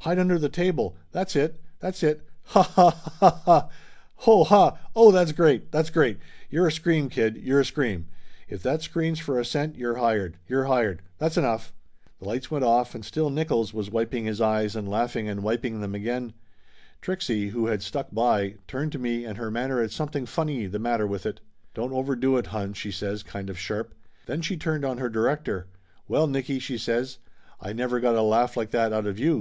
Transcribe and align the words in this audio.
Hide 0.00 0.18
under 0.18 0.38
the 0.38 0.50
table. 0.50 0.94
That's 1.10 1.34
it! 1.34 1.58
That's 1.78 2.02
it! 2.02 2.28
Ha, 2.42 2.62
ha, 2.62 2.90
ha, 2.90 3.30
ha! 3.46 3.70
Ho, 4.16 4.44
ha 4.44 4.76
Oh, 4.94 5.10
that's 5.10 5.32
great! 5.32 5.72
That's 5.72 5.88
great! 5.88 6.18
You're 6.50 6.66
a 6.66 6.70
scream, 6.70 7.08
kid, 7.08 7.38
you're 7.38 7.60
a 7.60 7.64
scream! 7.64 8.08
If 8.46 8.62
that 8.62 8.82
screens 8.82 9.20
for 9.20 9.40
a 9.40 9.44
cent 9.46 9.76
you're 9.76 9.94
hired! 9.94 10.36
You're 10.46 10.64
hired! 10.64 11.00
That's 11.16 11.38
enough!" 11.38 11.72
The 12.18 12.26
lights 12.26 12.50
went 12.50 12.62
off, 12.62 12.94
and 12.94 13.02
still 13.02 13.30
Nickolls 13.30 13.72
was 13.72 13.90
wiping 13.90 14.26
his 14.26 14.40
Laughter 14.40 14.80
Limited 14.80 14.84
167 14.84 14.84
eyes 14.84 14.84
and 14.84 14.88
laughing 14.90 15.28
and 15.30 15.42
wiping 15.42 15.80
them 15.80 15.94
again. 15.94 16.34
Trixie, 17.00 17.48
who 17.48 17.68
had 17.68 17.80
stuck 17.82 18.12
by, 18.12 18.56
turned 18.68 18.92
to 18.92 18.98
me, 18.98 19.24
and 19.24 19.38
her 19.38 19.50
manner 19.50 19.80
had 19.80 19.92
something 19.92 20.26
funny 20.26 20.66
the 20.66 20.78
matter 20.78 21.06
with 21.06 21.24
it. 21.24 21.40
"Don't 21.72 21.94
overdo 21.94 22.36
it, 22.36 22.48
hon!" 22.48 22.74
she 22.74 22.90
says, 22.90 23.22
kind 23.22 23.48
of 23.48 23.58
sharp. 23.58 23.94
Then 24.26 24.42
she 24.42 24.58
turned 24.58 24.84
on 24.84 24.98
her 24.98 25.08
director. 25.08 25.68
"Well, 26.06 26.26
Nicky!" 26.26 26.58
she 26.58 26.76
says. 26.76 27.16
"I 27.62 27.72
never 27.72 27.98
got 27.98 28.14
a 28.14 28.20
laugh 28.20 28.58
like 28.58 28.72
that 28.72 28.92
out 28.92 29.06
of 29.06 29.18
you! 29.18 29.38